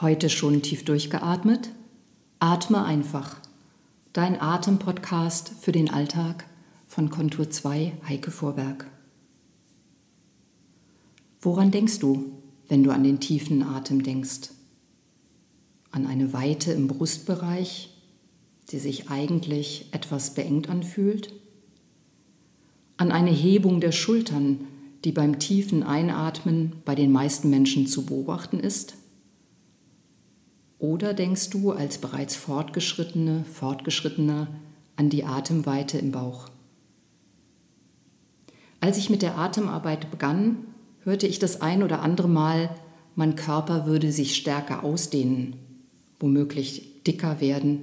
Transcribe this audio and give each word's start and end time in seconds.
Heute 0.00 0.30
schon 0.30 0.62
tief 0.62 0.82
durchgeatmet? 0.86 1.68
Atme 2.38 2.82
einfach. 2.86 3.36
Dein 4.14 4.40
Atempodcast 4.40 5.52
für 5.60 5.72
den 5.72 5.90
Alltag 5.90 6.46
von 6.86 7.10
Kontur 7.10 7.50
2 7.50 7.92
Heike 8.08 8.30
Vorwerk. 8.30 8.86
Woran 11.42 11.70
denkst 11.70 11.98
du, 11.98 12.32
wenn 12.66 12.82
du 12.82 12.92
an 12.92 13.04
den 13.04 13.20
tiefen 13.20 13.62
Atem 13.62 14.02
denkst? 14.02 14.52
An 15.90 16.06
eine 16.06 16.32
Weite 16.32 16.72
im 16.72 16.86
Brustbereich, 16.86 17.94
die 18.70 18.78
sich 18.78 19.10
eigentlich 19.10 19.90
etwas 19.92 20.32
beengt 20.32 20.70
anfühlt? 20.70 21.34
An 22.96 23.12
eine 23.12 23.32
Hebung 23.32 23.82
der 23.82 23.92
Schultern, 23.92 24.66
die 25.04 25.12
beim 25.12 25.38
tiefen 25.38 25.82
Einatmen 25.82 26.76
bei 26.86 26.94
den 26.94 27.12
meisten 27.12 27.50
Menschen 27.50 27.86
zu 27.86 28.06
beobachten 28.06 28.60
ist? 28.60 28.94
Oder 30.80 31.12
denkst 31.12 31.50
du 31.50 31.72
als 31.72 31.98
bereits 31.98 32.34
Fortgeschrittene, 32.34 33.44
Fortgeschrittener 33.44 34.48
an 34.96 35.10
die 35.10 35.24
Atemweite 35.24 35.98
im 35.98 36.10
Bauch? 36.10 36.48
Als 38.80 38.96
ich 38.96 39.10
mit 39.10 39.20
der 39.20 39.36
Atemarbeit 39.36 40.10
begann, 40.10 40.56
hörte 41.02 41.26
ich 41.26 41.38
das 41.38 41.60
ein 41.60 41.82
oder 41.82 42.00
andere 42.00 42.28
Mal, 42.28 42.74
mein 43.14 43.36
Körper 43.36 43.84
würde 43.84 44.10
sich 44.10 44.34
stärker 44.34 44.82
ausdehnen, 44.82 45.56
womöglich 46.18 47.02
dicker 47.06 47.42
werden, 47.42 47.82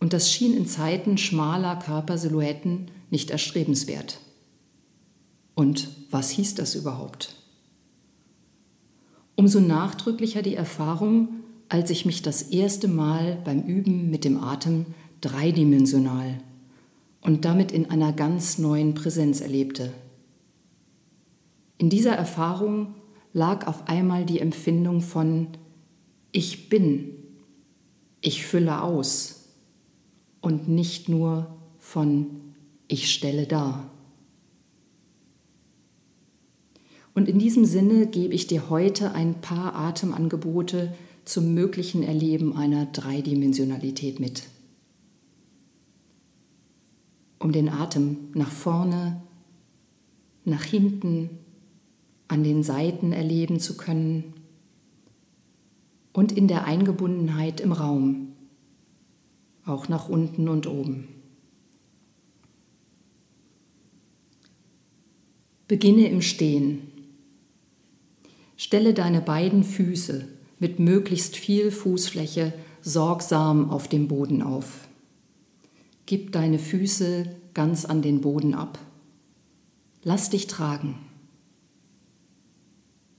und 0.00 0.14
das 0.14 0.32
schien 0.32 0.56
in 0.56 0.66
Zeiten 0.66 1.18
schmaler 1.18 1.76
Körpersilhouetten 1.76 2.90
nicht 3.10 3.30
erstrebenswert. 3.30 4.18
Und 5.54 5.88
was 6.10 6.30
hieß 6.30 6.54
das 6.54 6.74
überhaupt? 6.74 7.36
Umso 9.36 9.60
nachdrücklicher 9.60 10.42
die 10.42 10.54
Erfahrung, 10.54 11.43
als 11.68 11.90
ich 11.90 12.06
mich 12.06 12.22
das 12.22 12.42
erste 12.42 12.88
Mal 12.88 13.38
beim 13.44 13.62
Üben 13.62 14.10
mit 14.10 14.24
dem 14.24 14.38
Atem 14.38 14.86
dreidimensional 15.20 16.38
und 17.20 17.44
damit 17.44 17.72
in 17.72 17.90
einer 17.90 18.12
ganz 18.12 18.58
neuen 18.58 18.94
Präsenz 18.94 19.40
erlebte. 19.40 19.92
In 21.78 21.90
dieser 21.90 22.14
Erfahrung 22.14 22.94
lag 23.32 23.66
auf 23.66 23.88
einmal 23.88 24.24
die 24.24 24.40
Empfindung 24.40 25.00
von 25.00 25.48
Ich 26.32 26.68
bin, 26.68 27.10
ich 28.20 28.46
fülle 28.46 28.82
aus 28.82 29.48
und 30.40 30.68
nicht 30.68 31.08
nur 31.08 31.56
von 31.78 32.26
Ich 32.86 33.12
stelle 33.12 33.46
dar. 33.46 33.90
Und 37.14 37.28
in 37.28 37.38
diesem 37.38 37.64
Sinne 37.64 38.06
gebe 38.06 38.34
ich 38.34 38.46
dir 38.46 38.68
heute 38.70 39.12
ein 39.12 39.40
paar 39.40 39.74
Atemangebote, 39.74 40.92
zum 41.24 41.54
möglichen 41.54 42.02
Erleben 42.02 42.56
einer 42.56 42.86
Dreidimensionalität 42.86 44.20
mit. 44.20 44.44
Um 47.38 47.52
den 47.52 47.68
Atem 47.68 48.16
nach 48.34 48.50
vorne, 48.50 49.22
nach 50.44 50.62
hinten, 50.62 51.30
an 52.28 52.42
den 52.42 52.62
Seiten 52.62 53.12
erleben 53.12 53.60
zu 53.60 53.76
können 53.76 54.34
und 56.12 56.32
in 56.32 56.48
der 56.48 56.64
Eingebundenheit 56.64 57.60
im 57.60 57.72
Raum, 57.72 58.32
auch 59.64 59.88
nach 59.88 60.08
unten 60.08 60.48
und 60.48 60.66
oben. 60.66 61.08
Beginne 65.68 66.08
im 66.08 66.20
Stehen. 66.20 66.90
Stelle 68.56 68.94
deine 68.94 69.20
beiden 69.20 69.64
Füße 69.64 70.28
mit 70.64 70.78
möglichst 70.78 71.36
viel 71.36 71.70
Fußfläche 71.70 72.54
sorgsam 72.80 73.68
auf 73.68 73.86
dem 73.86 74.08
Boden 74.08 74.40
auf. 74.40 74.88
Gib 76.06 76.32
deine 76.32 76.58
Füße 76.58 77.26
ganz 77.52 77.84
an 77.84 78.00
den 78.00 78.22
Boden 78.22 78.54
ab. 78.54 78.78
Lass 80.04 80.30
dich 80.30 80.46
tragen. 80.46 80.98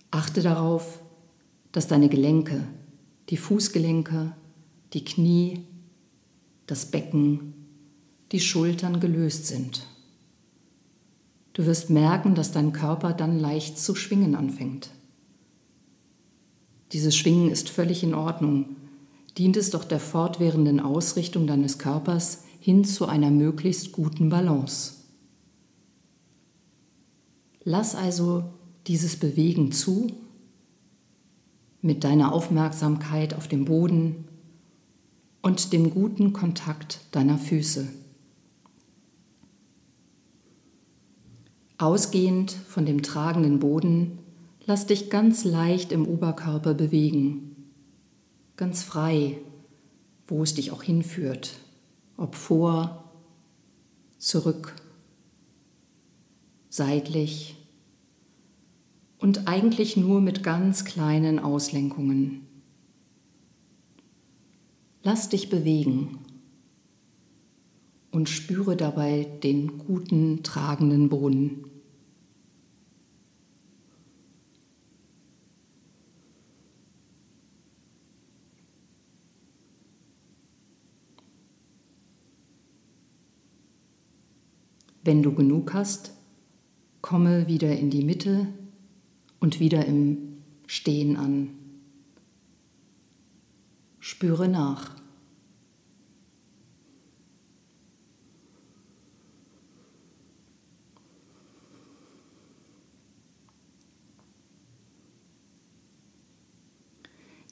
Achte 0.09 0.41
darauf, 0.41 1.03
dass 1.72 1.85
deine 1.85 2.09
Gelenke, 2.09 2.63
die 3.29 3.38
Fußgelenke, 3.38 4.31
die 4.94 5.06
Knie, 5.06 5.67
das 6.66 6.89
Becken, 6.89 7.53
die 8.31 8.39
Schultern 8.39 9.00
gelöst 9.00 9.45
sind. 9.45 9.85
Du 11.53 11.67
wirst 11.67 11.91
merken, 11.91 12.33
dass 12.33 12.51
dein 12.51 12.73
Körper 12.73 13.13
dann 13.13 13.38
leicht 13.38 13.77
zu 13.77 13.94
schwingen 13.94 14.33
anfängt. 14.33 14.89
Dieses 16.91 17.16
Schwingen 17.16 17.50
ist 17.50 17.69
völlig 17.69 18.03
in 18.03 18.13
Ordnung. 18.13 18.75
Dient 19.38 19.57
es 19.57 19.72
doch 19.72 19.84
der 19.84 20.00
fortwährenden 20.00 20.79
Ausrichtung 20.79 21.47
deines 21.47 21.78
Körpers 21.78 22.44
hin 22.59 22.85
zu 22.85 23.06
einer 23.06 23.31
möglichst 23.31 23.91
guten 23.91 24.29
Balance. 24.29 24.94
Lass 27.63 27.95
also 27.95 28.45
dieses 28.88 29.18
Bewegen 29.18 29.72
zu 29.72 30.07
mit 31.81 32.03
deiner 32.03 32.34
Aufmerksamkeit 32.34 33.34
auf 33.34 33.47
dem 33.47 33.66
Boden 33.66 34.25
und 35.41 35.74
dem 35.74 35.91
guten 35.91 36.34
Kontakt 36.34 37.01
deiner 37.12 37.38
Füße. 37.38 37.88
Ausgehend 41.78 42.51
von 42.51 42.85
dem 42.85 43.03
tragenden 43.03 43.59
Boden 43.59 44.19
Lass 44.68 44.88
dich 44.88 45.12
ganz 45.12 45.44
leicht 45.44 45.92
im 45.92 46.08
Oberkörper 46.08 46.74
bewegen, 46.74 47.56
ganz 48.58 48.81
frei, 48.81 49.38
wo 50.26 50.42
es 50.42 50.56
dich 50.56 50.72
auch 50.72 50.81
hinführt, 50.81 51.59
ob 52.18 52.34
vor, 52.34 53.12
zurück, 54.18 54.75
seitlich 56.70 57.56
und 59.20 59.48
eigentlich 59.48 59.98
nur 59.98 60.20
mit 60.20 60.42
ganz 60.42 60.84
kleinen 60.84 61.38
Auslenkungen. 61.38 62.48
Lass 65.04 65.30
dich 65.30 65.50
bewegen 65.50 66.18
und 68.09 68.30
spüre 68.30 68.75
dabei 68.75 69.28
den 69.44 69.78
guten, 69.78 70.42
tragenden 70.42 71.09
Boden. 71.09 71.66
Wenn 85.06 85.22
du 85.22 85.36
genug 85.36 85.76
hast, 85.76 86.14
komme 87.02 87.46
wieder 87.46 87.78
in 87.78 87.92
die 87.92 88.04
Mitte 88.04 88.48
und 89.40 89.60
wieder 89.60 89.86
im 89.86 90.42
Stehen 90.66 91.16
an. 91.16 91.52
Spüre 94.00 94.48
nach. 94.48 94.96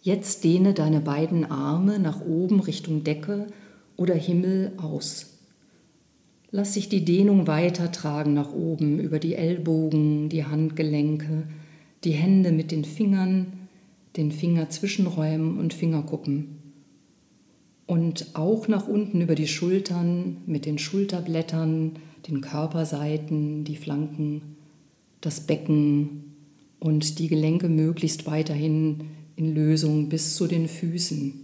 Jetzt 0.02 0.44
dehne 0.44 0.74
deine 0.74 1.02
beiden 1.02 1.46
Arme 1.46 2.00
nach 2.00 2.20
oben 2.22 2.62
Richtung 2.62 3.04
Decke 3.04 3.46
oder 3.96 4.16
Himmel 4.16 4.74
aus. 4.78 5.33
Lass 6.56 6.76
sich 6.76 6.88
die 6.88 7.04
Dehnung 7.04 7.48
weitertragen 7.48 8.36
nach 8.36 8.54
oben 8.54 9.00
über 9.00 9.18
die 9.18 9.34
Ellbogen, 9.34 10.30
die 10.30 10.46
Handgelenke, 10.46 11.48
die 12.04 12.12
Hände 12.12 12.52
mit 12.52 12.70
den 12.70 12.86
Fingern, 12.86 13.48
den 14.18 14.32
Fingerzwischenräumen 14.32 15.58
und 15.58 15.74
Fingerkuppen. 15.74 16.60
Und 17.88 18.36
auch 18.36 18.68
nach 18.68 18.88
unten 18.88 19.22
über 19.22 19.34
die 19.34 19.48
Schultern 19.48 20.38
mit 20.46 20.68
den 20.68 20.78
Schulterblättern, 20.78 21.94
den 22.28 22.42
Körperseiten, 22.42 23.64
die 23.64 23.76
Flanken, 23.76 24.44
das 25.22 25.48
Becken 25.48 26.36
und 26.80 27.18
die 27.18 27.30
Gelenke 27.30 27.68
möglichst 27.68 28.28
weiterhin 28.28 29.06
in 29.36 29.56
Lösung 29.56 30.08
bis 30.08 30.36
zu 30.36 30.46
den 30.46 30.68
Füßen. 30.68 31.43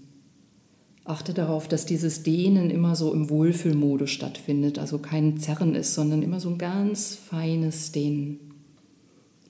Achte 1.09 1.33
darauf, 1.33 1.67
dass 1.67 1.87
dieses 1.87 2.21
Dehnen 2.21 2.69
immer 2.69 2.95
so 2.95 3.11
im 3.13 3.31
Wohlfühlmodus 3.31 4.11
stattfindet, 4.11 4.77
also 4.77 4.99
kein 4.99 5.37
Zerren 5.39 5.73
ist, 5.73 5.95
sondern 5.95 6.21
immer 6.21 6.39
so 6.39 6.49
ein 6.49 6.59
ganz 6.59 7.15
feines 7.15 7.91
Dehnen. 7.91 8.39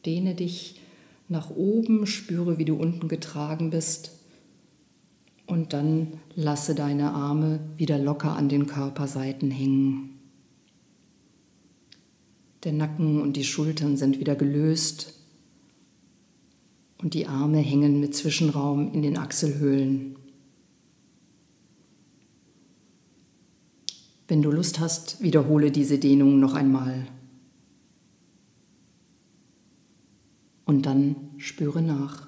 Dehne 0.06 0.36
dich 0.36 0.80
nach 1.28 1.50
oben, 1.50 2.08
spüre, 2.08 2.58
wie 2.60 2.66
du 2.66 2.76
unten 2.76 3.10
getragen 3.10 3.72
bist 3.72 4.12
und 5.48 5.74
dann 5.74 6.14
lasse 6.34 6.76
deine 6.76 7.12
Arme 7.12 7.60
wieder 7.76 7.98
locker 7.98 8.38
an 8.38 8.48
den 8.48 8.66
Körperseiten 8.66 9.52
hängen. 9.52 10.18
Der 12.64 12.72
Nacken 12.72 13.22
und 13.22 13.36
die 13.36 13.44
Schultern 13.44 13.98
sind 13.98 14.20
wieder 14.20 14.36
gelöst 14.36 15.14
Und 17.02 17.14
die 17.14 17.28
Arme 17.28 17.58
hängen 17.60 18.00
mit 18.00 18.16
Zwischenraum 18.16 18.94
in 18.94 19.02
den 19.02 19.18
Achselhöhlen. 19.18 20.16
Wenn 24.30 24.44
du 24.44 24.52
Lust 24.52 24.80
hast, 24.80 25.24
wiederhole 25.24 25.72
diese 25.72 25.98
Dehnung 25.98 26.40
noch 26.40 26.54
einmal. 26.54 27.08
Und 30.66 30.86
dann 30.86 31.16
spüre 31.38 31.82
nach. 31.82 32.28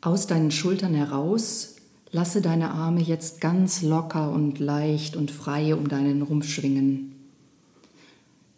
Aus 0.00 0.26
deinen 0.26 0.50
Schultern 0.50 0.94
heraus 0.94 1.75
lasse 2.16 2.40
deine 2.40 2.70
Arme 2.70 3.02
jetzt 3.02 3.42
ganz 3.42 3.82
locker 3.82 4.32
und 4.32 4.58
leicht 4.58 5.16
und 5.16 5.30
frei 5.30 5.74
um 5.74 5.86
deinen 5.86 6.22
Rumpf 6.22 6.48
schwingen. 6.48 7.14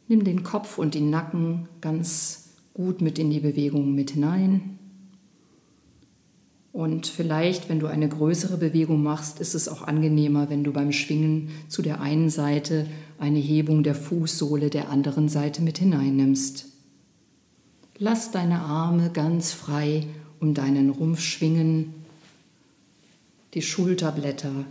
Nimm 0.07 0.23
den 0.23 0.45
Kopf 0.45 0.79
und 0.79 0.95
den 0.95 1.11
Nacken 1.11 1.69
ganz 1.81 2.51
gut 2.73 3.01
mit 3.01 3.19
in 3.19 3.31
die 3.31 3.41
Bewegung 3.41 3.97
mit 3.97 4.13
hinein. 4.13 4.79
Und 6.73 7.09
vielleicht, 7.09 7.69
wenn 7.69 7.81
du 7.81 7.89
eine 7.89 8.09
größere 8.09 8.59
Bewegung 8.59 9.03
machst, 9.03 9.41
ist 9.41 9.57
es 9.57 9.69
auch 9.69 9.83
angenehmer, 9.83 10.51
wenn 10.51 10.63
du 10.63 10.73
beim 10.73 10.93
Schwingen 10.93 11.49
zu 11.67 11.83
der 11.83 12.01
einen 12.01 12.31
Seite 12.31 12.87
eine 13.19 13.41
Hebung 13.41 13.83
der 13.83 13.97
Fußsohle 13.97 14.71
der 14.71 14.89
anderen 14.89 15.29
Seite 15.29 15.63
mit 15.63 15.79
hineinnimmst. 15.79 16.67
Lass 17.99 18.31
deine 18.31 18.61
Arme 18.61 19.11
ganz 19.13 19.51
frei 19.51 20.07
um 20.39 20.55
deinen 20.55 20.91
Rumpf 20.91 21.19
schwingen, 21.19 21.98
die 23.55 23.63
Schulterblätter 23.63 24.65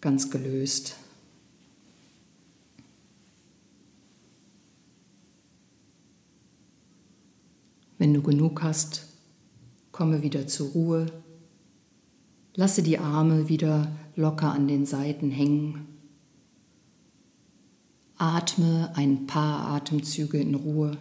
ganz 0.00 0.30
gelöst. 0.30 0.96
Wenn 7.98 8.14
du 8.14 8.22
genug 8.22 8.62
hast, 8.62 9.06
komme 9.92 10.22
wieder 10.22 10.46
zur 10.46 10.70
Ruhe. 10.70 11.06
Lasse 12.54 12.82
die 12.82 12.98
Arme 12.98 13.48
wieder 13.48 13.92
locker 14.16 14.52
an 14.52 14.68
den 14.68 14.86
Seiten 14.86 15.30
hängen. 15.30 15.86
Atme 18.16 18.92
ein 18.94 19.26
paar 19.26 19.66
Atemzüge 19.68 20.38
in 20.38 20.54
Ruhe. 20.54 20.96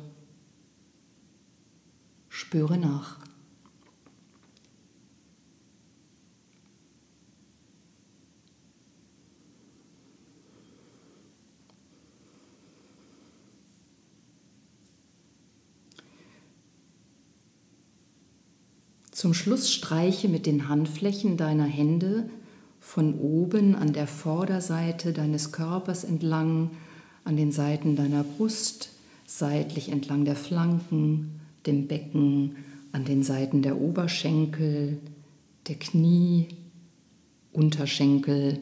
Spüre 2.27 2.77
nach. 2.77 3.28
Zum 19.19 19.33
Schluss 19.33 19.69
streiche 19.69 20.29
mit 20.29 20.45
den 20.45 20.69
Handflächen 20.69 21.35
deiner 21.35 21.65
Hände 21.65 22.29
von 22.79 23.19
oben 23.19 23.75
an 23.75 23.91
der 23.91 24.07
Vorderseite 24.07 25.11
deines 25.11 25.51
Körpers 25.51 26.05
entlang, 26.05 26.69
an 27.25 27.35
den 27.35 27.51
Seiten 27.51 27.97
deiner 27.97 28.23
Brust, 28.23 28.91
seitlich 29.25 29.91
entlang 29.91 30.23
der 30.23 30.37
Flanken, 30.37 31.41
dem 31.65 31.89
Becken, 31.89 32.55
an 32.93 33.03
den 33.03 33.21
Seiten 33.21 33.61
der 33.61 33.81
Oberschenkel, 33.81 34.99
der 35.67 35.75
Knie, 35.75 36.47
Unterschenkel. 37.51 38.61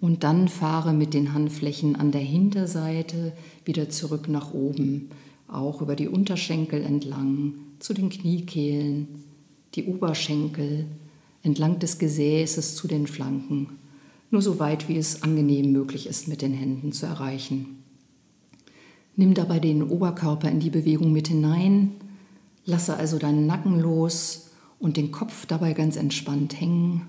Und 0.00 0.24
dann 0.24 0.48
fahre 0.48 0.94
mit 0.94 1.12
den 1.12 1.34
Handflächen 1.34 1.96
an 1.96 2.12
der 2.12 2.22
Hinterseite 2.22 3.34
wieder 3.66 3.90
zurück 3.90 4.26
nach 4.26 4.54
oben, 4.54 5.10
auch 5.48 5.82
über 5.82 5.96
die 5.96 6.08
Unterschenkel 6.08 6.82
entlang 6.82 7.52
zu 7.78 7.92
den 7.92 8.08
Kniekehlen 8.08 9.27
die 9.74 9.84
Oberschenkel 9.84 10.86
entlang 11.42 11.78
des 11.78 11.98
Gesäßes 11.98 12.74
zu 12.74 12.88
den 12.88 13.06
Flanken, 13.06 13.78
nur 14.30 14.42
so 14.42 14.58
weit 14.58 14.88
wie 14.88 14.96
es 14.96 15.22
angenehm 15.22 15.72
möglich 15.72 16.06
ist, 16.06 16.28
mit 16.28 16.42
den 16.42 16.52
Händen 16.52 16.92
zu 16.92 17.06
erreichen. 17.06 17.82
Nimm 19.16 19.34
dabei 19.34 19.58
den 19.58 19.82
Oberkörper 19.82 20.50
in 20.50 20.60
die 20.60 20.70
Bewegung 20.70 21.12
mit 21.12 21.28
hinein, 21.28 21.92
lasse 22.64 22.96
also 22.96 23.18
deinen 23.18 23.46
Nacken 23.46 23.80
los 23.80 24.50
und 24.78 24.96
den 24.96 25.10
Kopf 25.10 25.46
dabei 25.46 25.72
ganz 25.72 25.96
entspannt 25.96 26.60
hängen. 26.60 27.02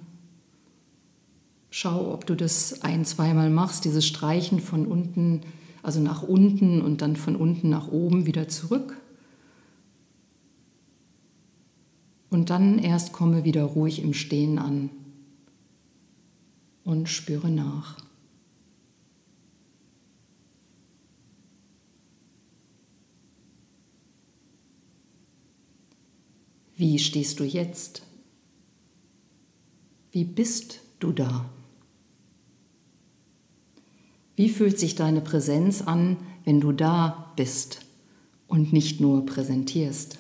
Schau, 1.70 2.12
ob 2.14 2.26
du 2.26 2.36
das 2.36 2.82
ein, 2.82 3.06
zweimal 3.06 3.50
machst, 3.50 3.86
dieses 3.86 4.08
Streichen 4.08 4.60
von 4.60 4.88
unten, 4.88 5.42
also 5.84 6.00
nach 6.00 6.24
unten 6.24 6.82
und 6.82 7.02
dann 7.02 7.16
von 7.16 7.36
unten 7.36 7.70
nach 7.70 7.90
oben 7.90 8.26
wieder 8.26 8.48
zurück. 8.48 9.00
Und 12.30 12.50
dann 12.50 12.80
erst 12.80 13.12
komme 13.12 13.44
wieder 13.44 13.64
ruhig 13.64 14.02
im 14.02 14.14
Stehen 14.14 14.60
an 14.60 14.90
und 16.84 17.10
spüre 17.10 17.50
nach. 17.50 17.98
Wie 26.76 26.98
stehst 26.98 27.40
du 27.40 27.44
jetzt? 27.44 28.04
Wie 30.12 30.24
bist 30.24 30.80
du 31.00 31.12
da? 31.12 31.50
Wie 34.36 34.48
fühlt 34.48 34.80
sich 34.80 34.96
deine 34.96 35.20
Präsenz 35.20 35.82
an, 35.82 36.16
wenn 36.46 36.62
du 36.62 36.72
da 36.72 37.34
bist 37.36 37.82
und 38.48 38.72
nicht 38.72 39.02
nur 39.02 39.26
präsentierst? 39.26 40.20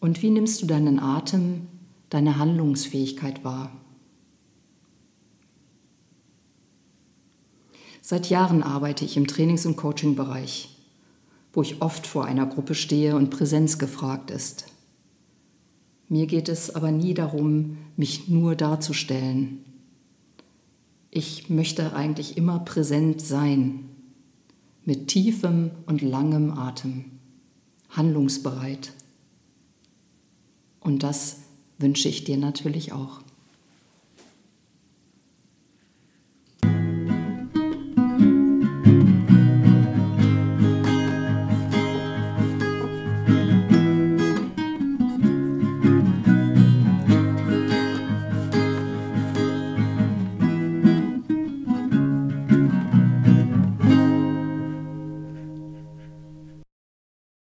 Und 0.00 0.22
wie 0.22 0.30
nimmst 0.30 0.62
du 0.62 0.66
deinen 0.66 0.98
Atem, 0.98 1.68
deine 2.10 2.38
Handlungsfähigkeit 2.38 3.44
wahr? 3.44 3.72
Seit 8.08 8.30
Jahren 8.30 8.62
arbeite 8.62 9.04
ich 9.04 9.16
im 9.16 9.26
Trainings- 9.26 9.66
und 9.66 9.76
Coaching-Bereich, 9.76 10.78
wo 11.52 11.62
ich 11.62 11.82
oft 11.82 12.06
vor 12.06 12.24
einer 12.24 12.46
Gruppe 12.46 12.76
stehe 12.76 13.16
und 13.16 13.30
Präsenz 13.30 13.78
gefragt 13.78 14.30
ist. 14.30 14.66
Mir 16.08 16.26
geht 16.26 16.48
es 16.48 16.72
aber 16.72 16.92
nie 16.92 17.14
darum, 17.14 17.78
mich 17.96 18.28
nur 18.28 18.54
darzustellen. 18.54 19.64
Ich 21.10 21.50
möchte 21.50 21.96
eigentlich 21.96 22.36
immer 22.36 22.60
präsent 22.60 23.20
sein, 23.20 23.88
mit 24.84 25.08
tiefem 25.08 25.72
und 25.86 26.00
langem 26.00 26.52
Atem, 26.52 27.06
handlungsbereit. 27.88 28.92
Und 30.86 31.02
das 31.02 31.38
wünsche 31.78 32.08
ich 32.08 32.22
dir 32.22 32.36
natürlich 32.36 32.92
auch. 32.92 33.20